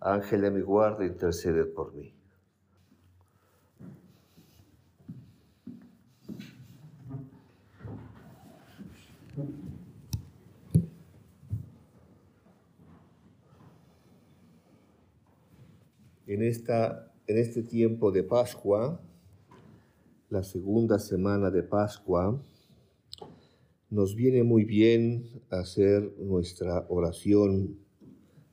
[0.00, 2.14] Ángel de mi guarda, intercede por mí.
[16.26, 19.00] En, esta, en este tiempo de Pascua,
[20.30, 22.40] la segunda semana de Pascua,
[23.90, 27.76] nos viene muy bien hacer nuestra oración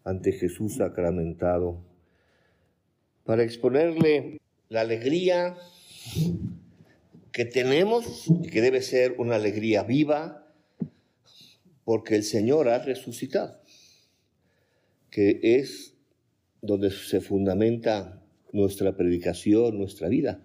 [0.08, 1.84] ante Jesús sacramentado,
[3.26, 4.40] para exponerle
[4.70, 5.58] la alegría
[7.34, 10.48] que tenemos y que debe ser una alegría viva,
[11.84, 13.60] porque el Señor ha resucitado,
[15.10, 15.94] que es
[16.62, 20.42] donde se fundamenta nuestra predicación, nuestra vida.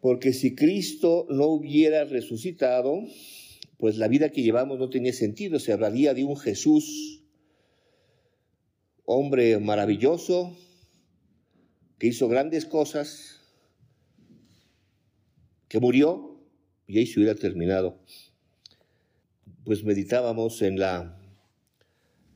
[0.00, 3.02] Porque si Cristo no hubiera resucitado,
[3.76, 7.21] pues la vida que llevamos no tenía sentido, se hablaría de un Jesús
[9.04, 10.56] hombre maravilloso,
[11.98, 13.40] que hizo grandes cosas,
[15.68, 16.36] que murió,
[16.86, 17.98] y ahí se hubiera terminado.
[19.64, 21.18] Pues meditábamos en la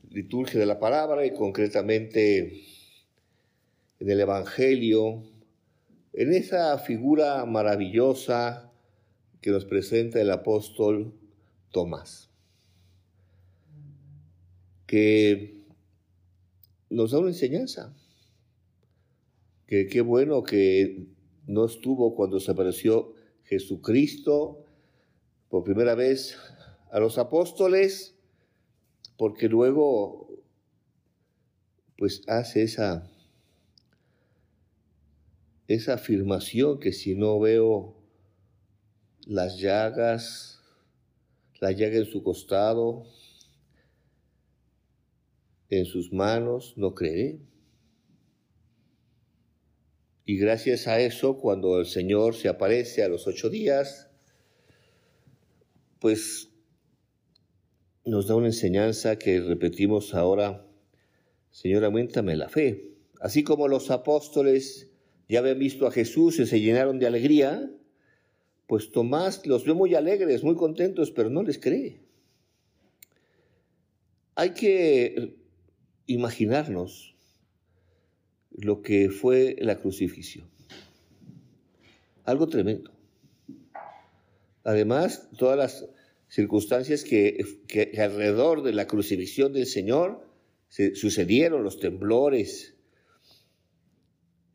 [0.09, 2.63] liturgia de la palabra y concretamente
[3.99, 5.23] en el Evangelio,
[6.13, 8.71] en esa figura maravillosa
[9.41, 11.13] que nos presenta el apóstol
[11.71, 12.29] Tomás,
[14.87, 15.56] que
[16.89, 17.95] nos da una enseñanza.
[19.65, 21.07] Que qué bueno que
[21.45, 23.13] no estuvo cuando se apareció
[23.43, 24.65] Jesucristo
[25.49, 26.37] por primera vez
[26.91, 28.15] a los apóstoles,
[29.17, 30.27] porque luego
[31.97, 33.09] pues hace esa,
[35.67, 37.95] esa afirmación que si no veo
[39.25, 40.61] las llagas,
[41.59, 43.03] la llaga en su costado,
[45.69, 47.39] en sus manos, no creeré.
[50.25, 54.09] Y gracias a eso, cuando el Señor se aparece a los ocho días,
[55.99, 56.49] pues
[58.05, 60.65] nos da una enseñanza que repetimos ahora,
[61.49, 62.93] Señor, aumentame la fe.
[63.19, 64.91] Así como los apóstoles
[65.27, 67.71] ya habían visto a Jesús y se llenaron de alegría,
[68.67, 72.01] pues Tomás los ve muy alegres, muy contentos, pero no les cree.
[74.35, 75.37] Hay que
[76.07, 77.15] imaginarnos
[78.51, 80.49] lo que fue la crucifixión.
[82.23, 82.91] Algo tremendo.
[84.63, 85.89] Además, todas las
[86.27, 87.37] circunstancias que,
[87.97, 90.27] alrededor de la crucifixión del Señor
[90.67, 92.75] se sucedieron, los temblores,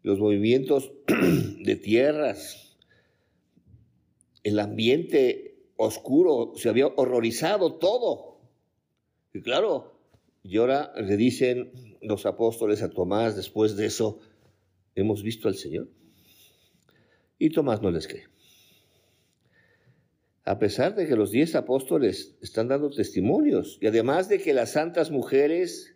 [0.02, 2.76] los movimientos de tierras,
[4.42, 8.40] el ambiente oscuro, se había horrorizado todo.
[9.32, 9.91] Y claro,
[10.42, 14.19] y ahora le dicen los apóstoles a Tomás, después de eso,
[14.94, 15.88] hemos visto al Señor.
[17.38, 18.26] Y Tomás no les cree.
[20.44, 24.72] A pesar de que los diez apóstoles están dando testimonios y además de que las
[24.72, 25.94] santas mujeres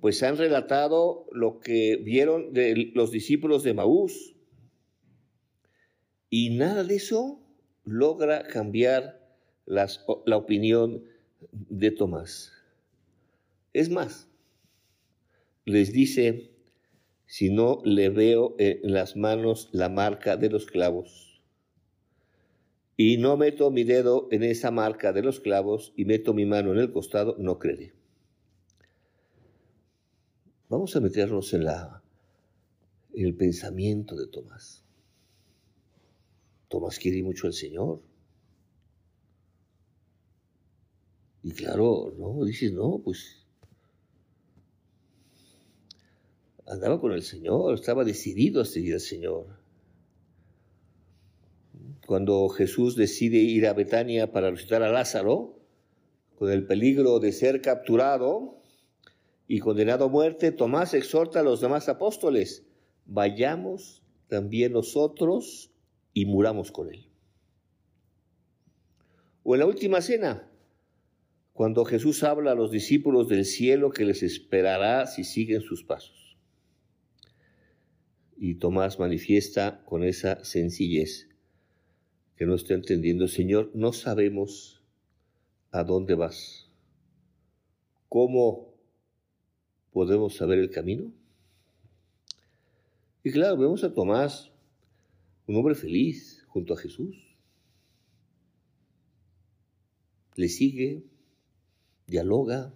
[0.00, 4.34] pues han relatado lo que vieron de los discípulos de Maús.
[6.30, 7.40] Y nada de eso
[7.84, 9.20] logra cambiar
[9.66, 11.04] la opinión
[11.52, 12.53] de Tomás.
[13.74, 14.28] Es más,
[15.64, 16.52] les dice,
[17.26, 21.42] si no le veo en las manos la marca de los clavos,
[22.96, 26.72] y no meto mi dedo en esa marca de los clavos y meto mi mano
[26.72, 27.92] en el costado, no creeré.
[30.68, 32.02] Vamos a meternos en, la,
[33.12, 34.84] el pensamiento de Tomás.
[36.68, 38.00] Tomás quiere mucho al Señor.
[41.42, 43.43] Y claro, no, dices, no, pues
[46.66, 49.46] andaba con el Señor, estaba decidido a seguir al Señor.
[52.06, 55.58] Cuando Jesús decide ir a Betania para visitar a Lázaro,
[56.36, 58.60] con el peligro de ser capturado
[59.46, 62.66] y condenado a muerte, Tomás exhorta a los demás apóstoles,
[63.06, 65.70] vayamos también nosotros
[66.12, 67.08] y muramos con él.
[69.42, 70.50] O en la última cena,
[71.52, 76.23] cuando Jesús habla a los discípulos del cielo que les esperará si siguen sus pasos.
[78.36, 81.28] Y Tomás manifiesta con esa sencillez
[82.36, 84.82] que no está entendiendo, Señor, no sabemos
[85.70, 86.68] a dónde vas.
[88.08, 88.74] ¿Cómo
[89.92, 91.12] podemos saber el camino?
[93.22, 94.50] Y claro, vemos a Tomás,
[95.46, 97.16] un hombre feliz junto a Jesús.
[100.34, 101.04] Le sigue,
[102.06, 102.74] dialoga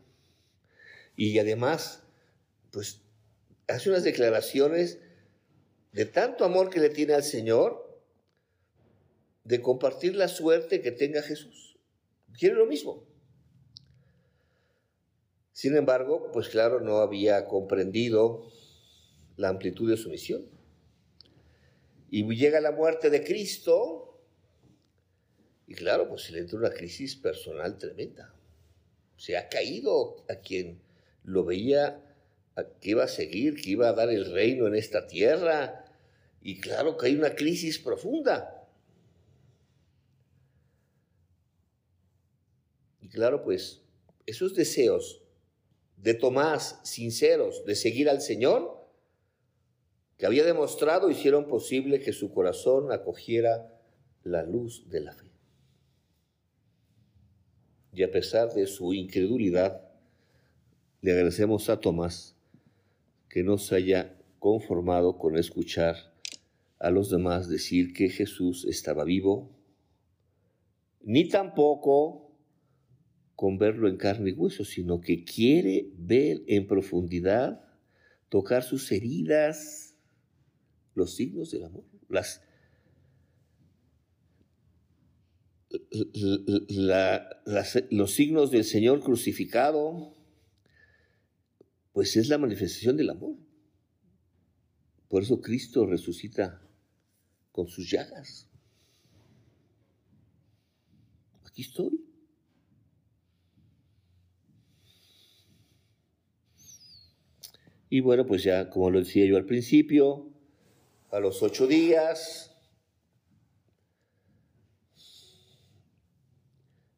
[1.16, 2.04] y además,
[2.70, 3.02] pues,
[3.66, 5.00] hace unas declaraciones
[5.92, 7.88] de tanto amor que le tiene al Señor,
[9.44, 11.78] de compartir la suerte que tenga Jesús.
[12.38, 13.04] Quiere lo mismo.
[15.52, 18.48] Sin embargo, pues claro, no había comprendido
[19.36, 20.46] la amplitud de su misión.
[22.10, 24.20] Y llega la muerte de Cristo,
[25.66, 28.34] y claro, pues se le entra una crisis personal tremenda.
[29.16, 30.80] Se ha caído a quien
[31.24, 32.07] lo veía
[32.80, 35.84] que iba a seguir, que iba a dar el reino en esta tierra,
[36.42, 38.66] y claro que hay una crisis profunda.
[43.00, 43.82] Y claro, pues
[44.26, 45.22] esos deseos
[45.96, 48.86] de Tomás sinceros de seguir al Señor,
[50.16, 53.72] que había demostrado, hicieron posible que su corazón acogiera
[54.24, 55.30] la luz de la fe.
[57.92, 59.88] Y a pesar de su incredulidad,
[61.00, 62.37] le agradecemos a Tomás
[63.28, 65.96] que no se haya conformado con escuchar
[66.78, 69.56] a los demás decir que Jesús estaba vivo,
[71.02, 72.28] ni tampoco
[73.34, 77.64] con verlo en carne y hueso, sino que quiere ver en profundidad,
[78.28, 79.94] tocar sus heridas,
[80.94, 82.42] los signos del amor, las,
[87.90, 90.17] los signos del Señor crucificado,
[91.98, 93.34] pues es la manifestación del amor.
[95.08, 96.62] Por eso Cristo resucita
[97.50, 98.48] con sus llagas.
[101.44, 102.00] Aquí estoy.
[107.90, 110.30] Y bueno, pues ya, como lo decía yo al principio,
[111.10, 112.56] a los ocho días,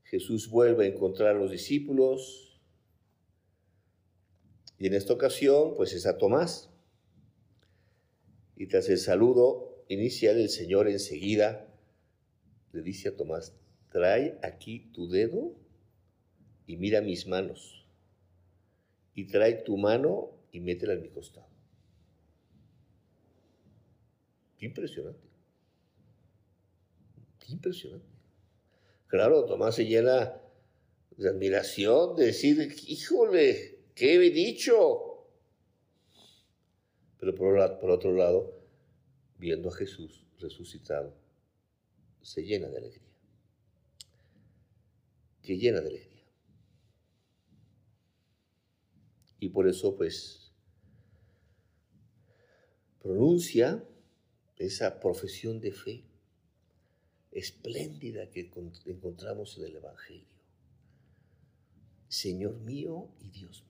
[0.04, 2.49] Jesús vuelve a encontrar a los discípulos
[4.80, 6.70] y en esta ocasión pues es a Tomás.
[8.56, 11.68] Y tras el saludo inicial, el Señor enseguida
[12.72, 13.52] le dice a Tomás,
[13.90, 15.54] trae aquí tu dedo
[16.66, 17.86] y mira mis manos.
[19.14, 21.48] Y trae tu mano y métela en mi costado.
[24.56, 25.28] Qué impresionante.
[27.38, 28.06] Qué impresionante.
[29.08, 30.40] Claro, Tomás se llena
[31.18, 35.26] de admiración, de decir, híjole, ¿qué he dicho?
[37.18, 38.58] Pero por, otro lado,
[39.36, 41.14] viendo a Jesús resucitado,
[42.22, 43.12] se llena de alegría.
[45.42, 46.24] Que llena de alegría.
[49.38, 50.50] Y por eso, pues,
[53.02, 53.84] pronuncia
[54.56, 56.04] esa profesión de fe
[57.32, 58.50] espléndida que
[58.86, 60.40] encontramos en el Evangelio.
[62.08, 63.69] Señor mío y Dios mío.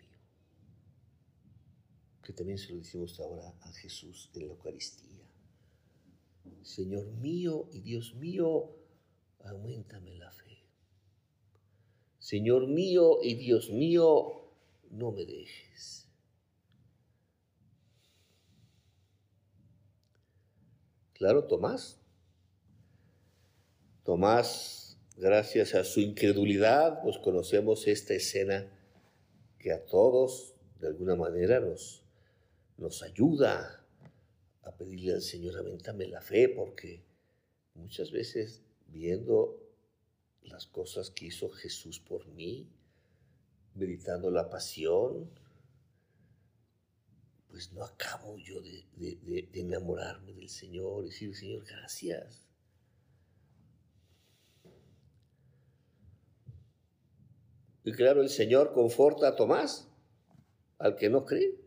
[2.31, 5.29] Que también se lo decimos ahora a Jesús en la Eucaristía.
[6.63, 8.71] Señor mío y Dios mío,
[9.41, 10.63] aumentame la fe.
[12.21, 14.45] Señor mío y Dios mío,
[14.93, 16.09] no me dejes.
[21.15, 22.01] Claro, Tomás.
[24.05, 28.73] Tomás, gracias a su incredulidad, pues conocemos esta escena
[29.59, 32.00] que a todos, de alguna manera, nos,
[32.81, 33.85] nos ayuda
[34.63, 37.05] a pedirle al Señor, avéntame la fe, porque
[37.75, 39.63] muchas veces viendo
[40.43, 42.67] las cosas que hizo Jesús por mí,
[43.75, 45.31] meditando la pasión,
[47.49, 48.87] pues no acabo yo de,
[49.53, 52.47] enamorarme del Señor y decir, Señor, gracias.
[57.85, 59.87] Y claro, el Señor conforta a Tomás,
[60.79, 61.60] al que no cree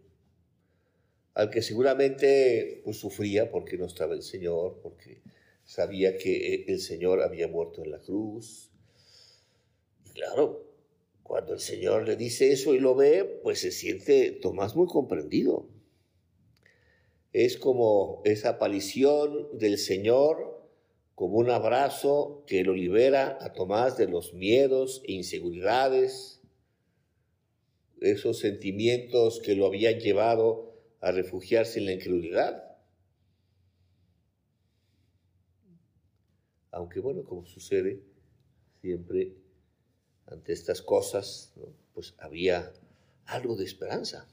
[1.33, 5.21] al que seguramente pues, sufría porque no estaba el Señor, porque
[5.63, 8.71] sabía que eh, el Señor había muerto en la cruz.
[10.05, 10.63] Y claro,
[11.23, 15.67] cuando el Señor le dice eso y lo ve, pues se siente Tomás muy comprendido.
[17.31, 20.61] Es como esa aparición del Señor,
[21.15, 26.41] como un abrazo que lo libera a Tomás de los miedos e inseguridades,
[28.01, 30.72] esos sentimientos que lo habían llevado
[31.03, 32.63] a refugiarse en la incredulidad.
[36.71, 38.01] Aunque bueno, como sucede
[38.79, 39.35] siempre
[40.27, 41.53] ante estas cosas,
[41.93, 42.71] pues había
[43.25, 44.29] algo de esperanza.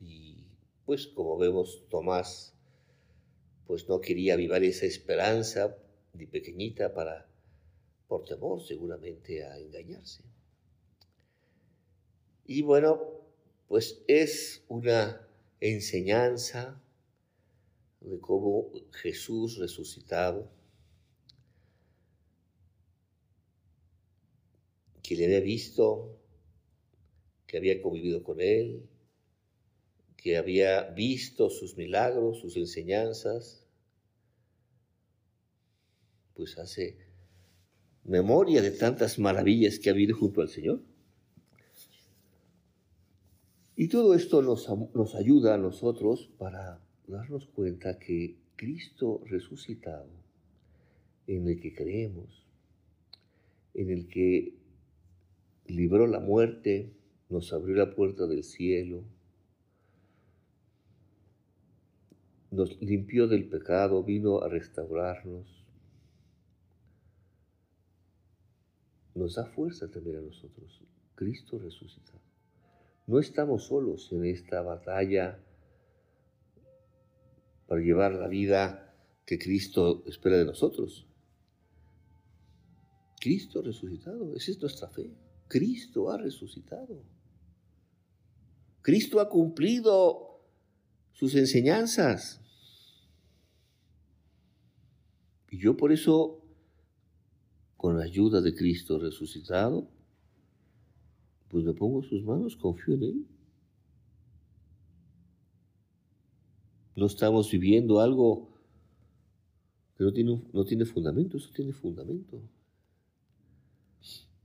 [0.00, 0.48] Y
[0.84, 2.54] pues como vemos, Tomás
[3.68, 5.76] pues no quería avivar esa esperanza
[6.12, 7.28] de pequeñita para
[8.08, 10.24] por temor seguramente a engañarse.
[12.46, 13.27] Y bueno,
[13.68, 15.28] pues es una
[15.60, 16.82] enseñanza
[18.00, 20.50] de cómo Jesús resucitado,
[25.02, 26.18] que le había visto,
[27.46, 28.88] que había convivido con él,
[30.16, 33.66] que había visto sus milagros, sus enseñanzas,
[36.34, 36.98] pues hace
[38.04, 40.82] memoria de tantas maravillas que ha habido junto al Señor.
[43.80, 50.10] Y todo esto nos, nos ayuda a nosotros para darnos cuenta que Cristo resucitado,
[51.28, 52.44] en el que creemos,
[53.74, 54.56] en el que
[55.66, 56.92] libró la muerte,
[57.28, 59.04] nos abrió la puerta del cielo,
[62.50, 65.64] nos limpió del pecado, vino a restaurarnos,
[69.14, 70.82] nos da fuerza también a nosotros.
[71.14, 72.27] Cristo resucitado.
[73.08, 75.42] No estamos solos en esta batalla
[77.66, 81.06] para llevar la vida que Cristo espera de nosotros.
[83.18, 85.10] Cristo resucitado, esa es nuestra fe.
[85.48, 87.02] Cristo ha resucitado.
[88.82, 90.42] Cristo ha cumplido
[91.12, 92.42] sus enseñanzas.
[95.50, 96.44] Y yo por eso,
[97.78, 99.88] con la ayuda de Cristo resucitado,
[101.48, 103.26] pues me pongo sus manos, confío en Él.
[106.94, 108.48] No estamos viviendo algo
[109.96, 112.40] que no tiene, no tiene fundamento, eso tiene fundamento.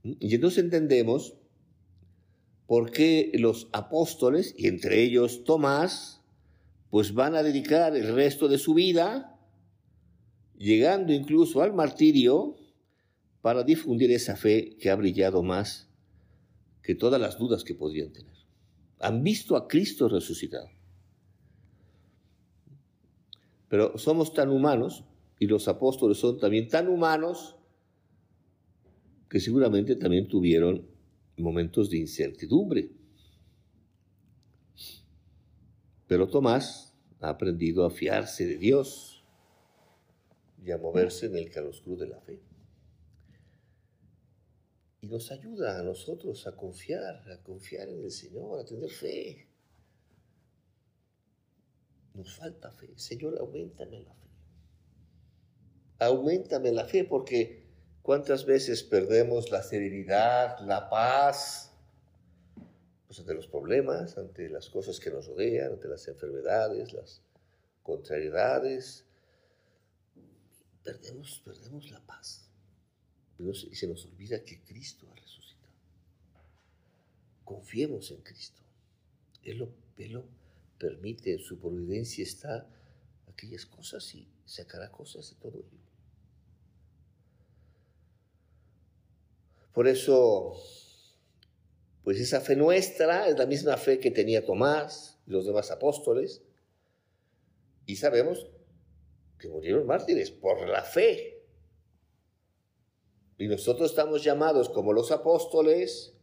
[0.02, 1.34] Y entonces entendemos
[2.66, 6.22] por qué los apóstoles, y entre ellos Tomás,
[6.90, 9.38] pues van a dedicar el resto de su vida,
[10.56, 12.56] llegando incluso al martirio,
[13.42, 15.90] para difundir esa fe que ha brillado más
[16.84, 18.34] que todas las dudas que podrían tener.
[19.00, 20.68] Han visto a Cristo resucitado.
[23.68, 25.02] Pero somos tan humanos,
[25.40, 27.56] y los apóstoles son también tan humanos,
[29.30, 30.86] que seguramente también tuvieron
[31.38, 32.90] momentos de incertidumbre.
[36.06, 39.24] Pero Tomás ha aprendido a fiarse de Dios
[40.62, 42.40] y a moverse en el claroscuro de la fe.
[45.14, 49.46] Nos ayuda a nosotros a confiar, a confiar en el Señor, a tener fe.
[52.14, 52.88] Nos falta fe.
[52.96, 54.28] Señor, aumentame la fe.
[56.00, 57.64] Aumentame la fe porque
[58.02, 61.70] cuántas veces perdemos la serenidad, la paz,
[63.06, 67.22] pues, ante los problemas, ante las cosas que nos rodean, ante las enfermedades, las
[67.84, 69.04] contrariedades,
[70.82, 72.50] perdemos, perdemos la paz.
[73.38, 75.72] Y se nos olvida que Cristo ha resucitado.
[77.44, 78.60] Confiemos en Cristo.
[79.42, 80.24] Él lo, Él lo
[80.78, 82.68] permite, en su providencia está
[83.28, 85.84] aquellas cosas y sacará cosas de todo ello.
[89.72, 90.56] Por eso
[92.04, 96.42] pues esa fe nuestra es la misma fe que tenía Tomás y los demás apóstoles.
[97.86, 98.46] Y sabemos
[99.38, 101.33] que murieron mártires por la fe.
[103.38, 106.16] Y nosotros estamos llamados como los apóstoles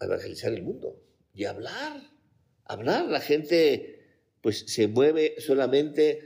[0.00, 1.02] a evangelizar el mundo
[1.34, 2.02] y hablar,
[2.64, 3.06] hablar.
[3.06, 4.00] La gente
[4.40, 6.20] pues se mueve solamente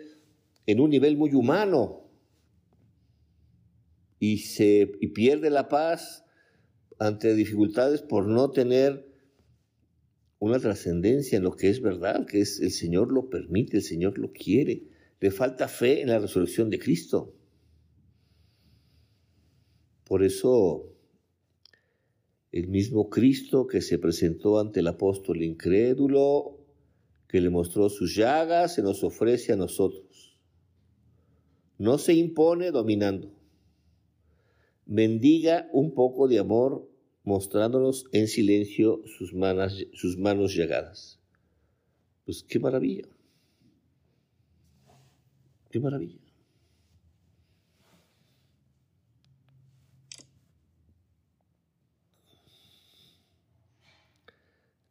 [0.67, 2.09] en un nivel muy humano
[4.19, 6.25] y se pierde la paz
[6.99, 9.13] ante dificultades por no tener
[10.39, 14.19] una trascendencia en lo que es verdad, que es el Señor lo permite, el Señor
[14.19, 14.85] lo quiere.
[15.21, 17.34] Le falta fe en la resurrección de Cristo.
[20.05, 20.95] Por eso
[22.53, 26.61] el mismo Cristo que se presentó ante el apóstol incrédulo,
[27.27, 30.39] que le mostró sus llagas, se nos ofrece a nosotros.
[31.79, 33.33] No se impone dominando.
[34.87, 36.89] Mendiga un poco de amor
[37.25, 41.19] mostrándonos en silencio sus manos, sus manos llagadas.
[42.25, 43.09] Pues qué maravilla.
[45.71, 46.24] Qué maravilla.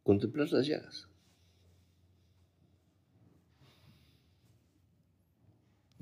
[0.04, 1.08] Contemplar las llagas.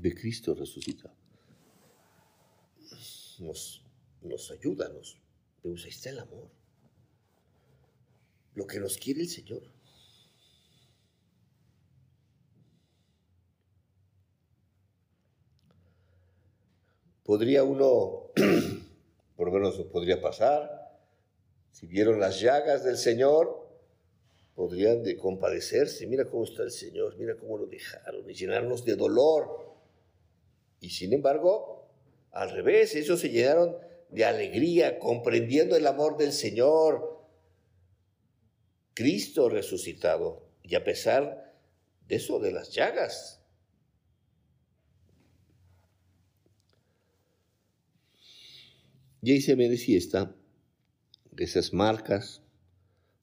[0.02, 1.14] de Cristo resucitado.
[3.38, 3.82] Nos,
[4.20, 5.16] nos ayuda, nos,
[5.64, 6.50] ahí está el amor.
[8.54, 9.62] Lo que nos quiere el Señor.
[17.22, 18.32] Podría uno,
[19.36, 21.00] por lo menos podría pasar,
[21.70, 23.61] si vieron las llagas del Señor,
[24.54, 26.06] podrían de compadecerse.
[26.06, 29.72] Mira cómo está el Señor, mira cómo lo dejaron y llenarnos de dolor.
[30.80, 31.88] Y sin embargo,
[32.32, 33.76] al revés, ellos se llenaron
[34.10, 37.20] de alegría, comprendiendo el amor del Señor,
[38.94, 41.54] Cristo resucitado, y a pesar
[42.08, 43.40] de eso, de las llagas.
[49.22, 50.34] Y ahí se manifiesta
[51.36, 52.42] esas marcas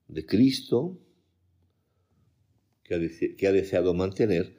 [0.08, 0.98] de Cristo
[2.90, 4.52] que ha, deseado mantener,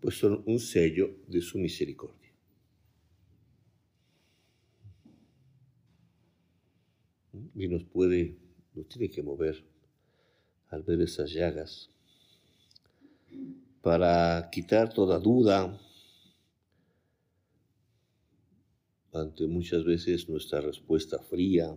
[0.00, 2.16] pues son un sello de su misericordia.
[7.54, 8.36] y nos puede,
[8.74, 9.64] nos tiene que mover
[10.68, 11.90] al ver esas llagas
[13.82, 15.80] para quitar toda duda
[19.12, 21.76] ante muchas veces nuestra respuesta fría.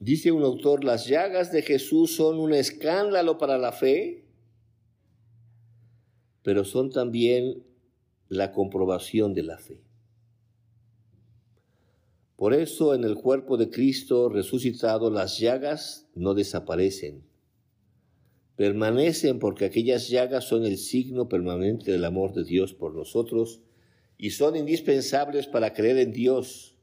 [0.00, 4.24] Dice un autor, las llagas de Jesús son un escándalo para la fe,
[6.42, 7.64] pero son también
[8.28, 9.82] la comprobación de la fe.
[12.36, 17.24] Por eso en el cuerpo de Cristo resucitado las llagas no desaparecen,
[18.54, 23.62] permanecen porque aquellas llagas son el signo permanente del amor de Dios por nosotros
[24.16, 26.77] y son indispensables para creer en Dios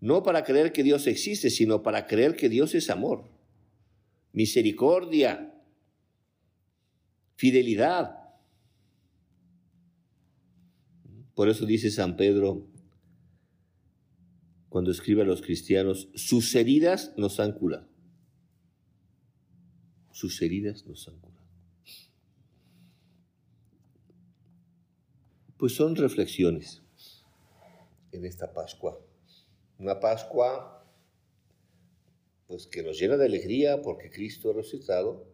[0.00, 3.30] no para creer que Dios existe, sino para creer que Dios es amor,
[4.32, 5.54] misericordia,
[7.36, 8.16] fidelidad.
[11.34, 12.66] Por eso dice San Pedro,
[14.70, 17.88] cuando escribe a los cristianos, sus heridas nos han curado.
[20.12, 21.40] Sus heridas nos han curado.
[25.58, 26.82] Pues son reflexiones
[28.12, 28.98] en esta Pascua
[29.80, 30.76] una Pascua
[32.46, 35.24] pues que nos llena de alegría porque Cristo ha resucitado,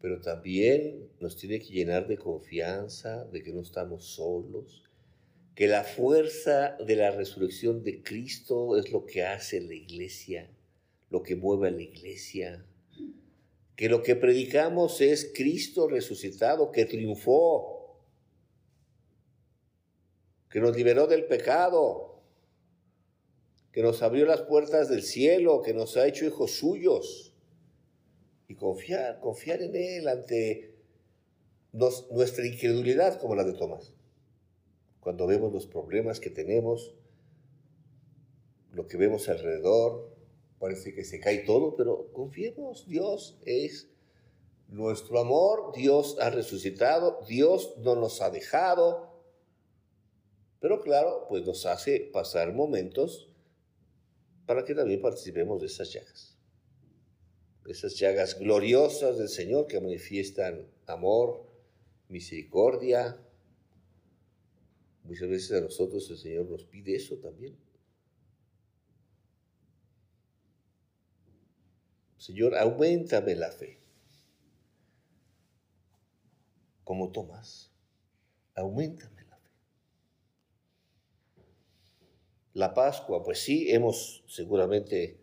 [0.00, 4.84] pero también nos tiene que llenar de confianza, de que no estamos solos,
[5.54, 10.50] que la fuerza de la resurrección de Cristo es lo que hace la iglesia,
[11.10, 12.64] lo que mueve a la iglesia,
[13.74, 18.00] que lo que predicamos es Cristo resucitado, que triunfó,
[20.48, 22.15] que nos liberó del pecado,
[23.76, 27.34] que nos abrió las puertas del cielo, que nos ha hecho hijos suyos.
[28.48, 30.74] Y confiar, confiar en Él ante
[32.10, 33.92] nuestra incredulidad como la de Tomás.
[35.00, 36.94] Cuando vemos los problemas que tenemos,
[38.72, 40.10] lo que vemos alrededor,
[40.58, 43.90] parece que se cae todo, pero confiemos, Dios es
[44.68, 49.20] nuestro amor, Dios ha resucitado, Dios no nos ha dejado,
[50.60, 53.28] pero claro, pues nos hace pasar momentos
[54.46, 56.38] para que también participemos de esas llagas.
[57.66, 61.44] Esas llagas gloriosas del Señor que manifiestan amor,
[62.08, 63.20] misericordia.
[65.02, 67.56] Muchas veces a nosotros el Señor nos pide eso también.
[72.18, 73.80] Señor, aumentame la fe.
[76.84, 77.72] Como Tomás,
[78.54, 79.15] aumentame
[82.56, 85.20] La Pascua, pues sí, hemos seguramente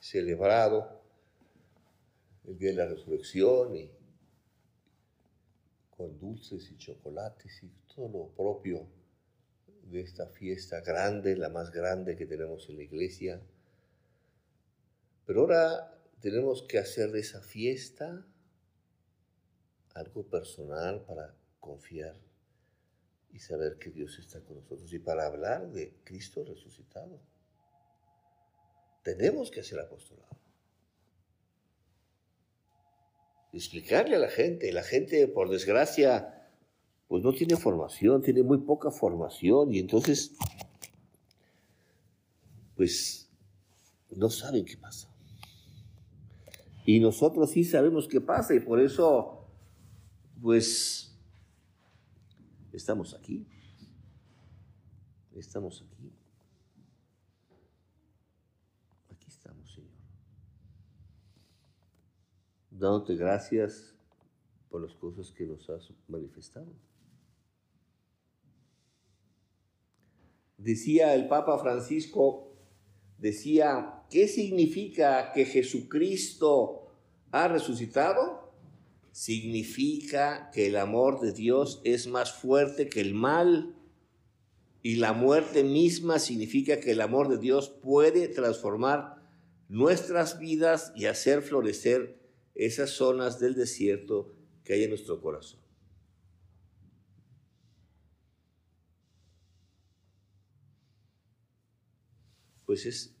[0.00, 1.00] celebrado
[2.48, 3.92] el día de la resurrección y
[5.96, 8.88] con dulces y chocolates y todo lo propio
[9.84, 13.40] de esta fiesta grande, la más grande que tenemos en la iglesia.
[15.26, 18.26] Pero ahora tenemos que hacer de esa fiesta
[19.94, 22.16] algo personal para confiar
[23.34, 27.20] y saber que Dios está con nosotros y para hablar de Cristo resucitado.
[29.02, 30.38] Tenemos que hacer apostolado.
[33.52, 34.72] Explicarle a la gente.
[34.72, 36.48] La gente, por desgracia,
[37.08, 40.32] pues no tiene formación, tiene muy poca formación y entonces,
[42.76, 43.28] pues,
[44.10, 45.08] no saben qué pasa.
[46.86, 49.44] Y nosotros sí sabemos qué pasa y por eso,
[50.40, 51.13] pues,
[52.74, 53.46] Estamos aquí.
[55.36, 56.12] Estamos aquí.
[59.10, 59.92] Aquí estamos, Señor.
[62.70, 63.94] Dándote gracias
[64.68, 66.72] por las cosas que nos has manifestado.
[70.58, 72.56] Decía el Papa Francisco,
[73.18, 76.88] decía, ¿qué significa que Jesucristo
[77.30, 78.43] ha resucitado?
[79.14, 83.76] Significa que el amor de Dios es más fuerte que el mal
[84.82, 89.22] y la muerte misma significa que el amor de Dios puede transformar
[89.68, 92.18] nuestras vidas y hacer florecer
[92.56, 95.60] esas zonas del desierto que hay en nuestro corazón.
[102.66, 103.14] Pues es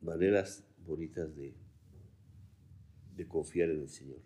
[0.00, 1.61] maneras bonitas de,
[3.22, 4.20] de confiar en el Señor.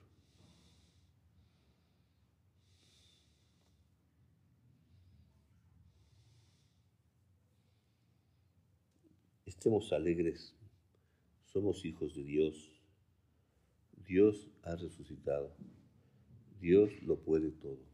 [9.45, 10.55] Estemos alegres,
[11.45, 12.73] somos hijos de Dios.
[14.07, 15.55] Dios ha resucitado.
[16.61, 17.85] Dios lo puede todo.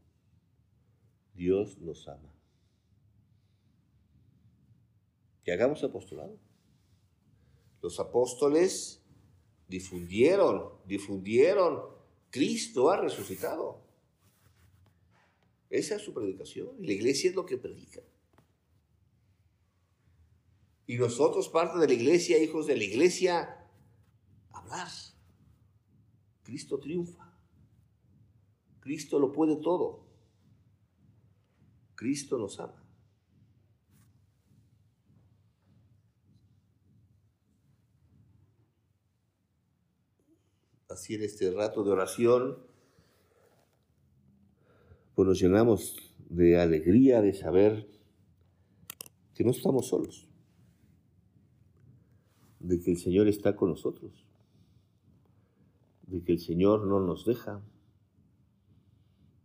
[1.34, 2.32] Dios nos ama.
[5.44, 6.38] Que hagamos apostolado.
[7.80, 9.01] Los apóstoles
[9.72, 11.80] difundieron, difundieron,
[12.30, 13.80] Cristo ha resucitado.
[15.70, 16.68] Esa es su predicación.
[16.78, 18.02] Y la iglesia es lo que predica.
[20.86, 23.66] Y nosotros, parte de la iglesia, hijos de la iglesia,
[24.50, 24.88] hablar.
[26.42, 27.34] Cristo triunfa.
[28.80, 30.04] Cristo lo puede todo.
[31.94, 32.81] Cristo nos ama.
[41.08, 42.58] En este rato de oración,
[45.14, 47.88] pues nos llenamos de alegría de saber
[49.34, 50.28] que no estamos solos
[52.62, 54.24] de que el Señor está con nosotros,
[56.06, 57.60] de que el Señor no nos deja,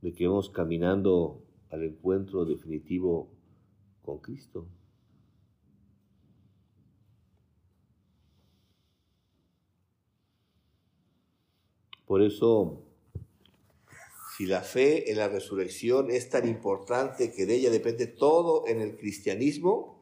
[0.02, 3.30] de que vamos caminando al encuentro definitivo
[4.04, 4.68] con Cristo.
[12.08, 12.82] Por eso,
[14.38, 18.80] si la fe en la resurrección es tan importante que de ella depende todo en
[18.80, 20.02] el cristianismo,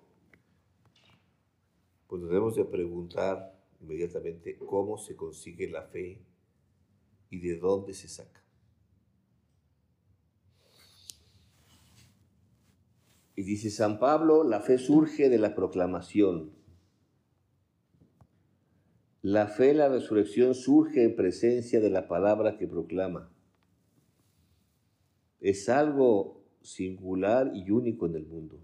[2.07, 6.21] pues debemos de preguntar inmediatamente cómo se consigue la fe
[7.31, 8.43] y de dónde se saca.
[13.35, 16.51] Y dice San Pablo, la fe surge de la proclamación.
[19.27, 23.33] La fe, la resurrección surge en presencia de la palabra que proclama.
[25.39, 28.63] Es algo singular y único en el mundo.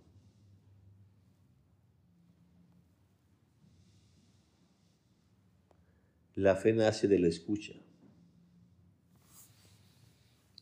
[6.36, 7.74] La fe nace de la escucha.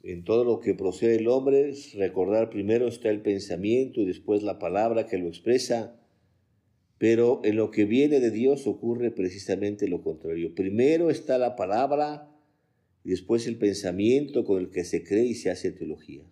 [0.02, 4.60] En todo lo que procede el hombre, recordar primero está el pensamiento y después la
[4.60, 6.00] palabra que lo expresa,
[7.00, 10.54] pero en lo que viene de Dios ocurre precisamente lo contrario.
[10.54, 12.30] Primero está la palabra
[13.04, 16.24] y después el pensamiento con el que se cree y se hace teología.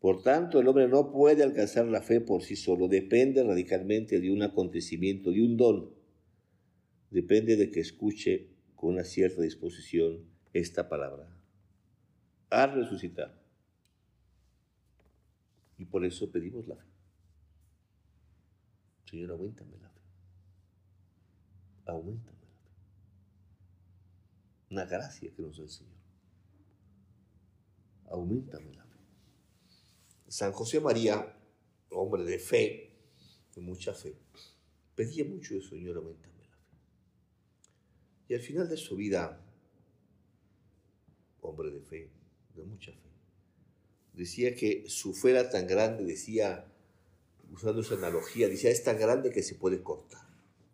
[0.00, 4.32] Por tanto, el hombre no puede alcanzar la fe por sí solo, depende radicalmente de
[4.32, 6.02] un acontecimiento, de un don
[7.12, 11.28] depende de que escuche con una cierta disposición esta palabra.
[12.50, 13.40] A resucitar.
[15.78, 16.91] Y por eso pedimos la fe.
[19.12, 20.00] Señor, aumentame la fe.
[21.84, 22.72] Aumentame la fe.
[24.70, 25.98] Una gracia que nos da el Señor.
[28.06, 28.96] Aumentame la fe.
[30.28, 31.38] San José María,
[31.90, 32.96] hombre de fe,
[33.54, 34.16] de mucha fe,
[34.94, 36.32] pedía mucho eso, Señor, aumentame.
[38.28, 39.44] Y al final de su vida,
[41.42, 42.10] hombre de fe,
[42.54, 43.10] de mucha fe,
[44.14, 46.71] decía que su fe era tan grande, decía,
[47.52, 50.26] usando esa analogía, decía, es tan grande que se puede cortar,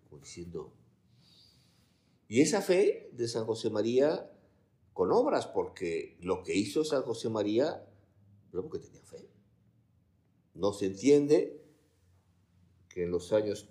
[0.09, 0.73] como diciendo.
[2.29, 4.31] Y esa fe de San José María
[4.93, 7.87] con obras, porque lo que hizo San José María,
[8.53, 9.29] no porque tenía fe.
[10.55, 11.63] No se entiende
[12.89, 13.69] que en los años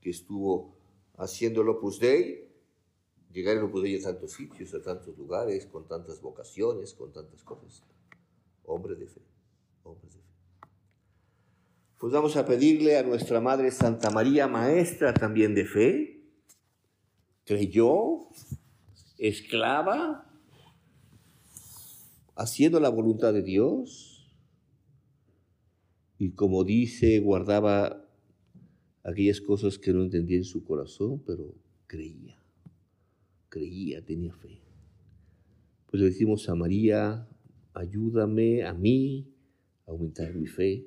[0.00, 0.76] que estuvo
[1.16, 2.48] haciendo el Opus Dei,
[3.32, 7.82] llegar en Opus a tantos sitios, a tantos lugares, con tantas vocaciones, con tantas cosas.
[8.64, 9.22] Hombre de fe,
[9.82, 10.19] hombre de fe.
[12.00, 16.24] Pues vamos a pedirle a nuestra Madre Santa María, maestra también de fe,
[17.44, 18.22] creyó,
[19.18, 20.26] esclava,
[22.34, 24.26] haciendo la voluntad de Dios,
[26.18, 28.04] y como dice, guardaba
[29.04, 31.54] aquellas cosas que no entendía en su corazón, pero
[31.86, 32.40] creía
[33.50, 34.62] creía, tenía fe.
[35.90, 37.28] Pues le decimos a María,
[37.74, 39.28] ayúdame a mí
[39.86, 40.86] a aumentar mi fe